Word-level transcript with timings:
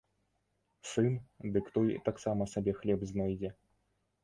Сын, 0.91 1.09
дык 1.59 1.69
той 1.77 1.87
таксама 2.09 2.49
сабе 2.55 2.77
хлеб 2.81 3.07
знойдзе. 3.13 3.55